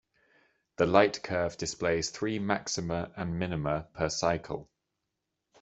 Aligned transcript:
The 0.77 0.87
light 0.87 1.21
curve 1.21 1.57
displays 1.57 2.09
three 2.09 2.39
maxima 2.39 3.11
and 3.15 3.37
minima 3.37 3.87
per 3.93 4.09
cycle. 4.09 4.67